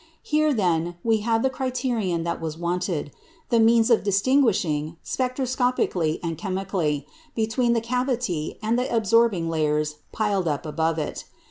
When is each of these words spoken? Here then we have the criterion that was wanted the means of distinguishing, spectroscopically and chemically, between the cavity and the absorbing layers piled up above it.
Here 0.23 0.51
then 0.51 0.95
we 1.03 1.17
have 1.17 1.43
the 1.43 1.49
criterion 1.51 2.23
that 2.23 2.41
was 2.41 2.57
wanted 2.57 3.11
the 3.49 3.59
means 3.59 3.91
of 3.91 4.03
distinguishing, 4.03 4.97
spectroscopically 5.03 6.19
and 6.23 6.39
chemically, 6.39 7.05
between 7.35 7.73
the 7.73 7.81
cavity 7.81 8.57
and 8.63 8.79
the 8.79 8.89
absorbing 8.91 9.47
layers 9.47 9.97
piled 10.11 10.47
up 10.47 10.65
above 10.65 10.97
it. 10.97 11.25